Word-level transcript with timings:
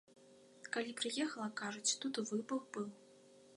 Калі 0.77 0.95
прыехала, 1.01 1.47
кажуць, 1.63 1.95
тут 2.05 2.13
выбух 2.31 2.61
быў. 2.79 2.87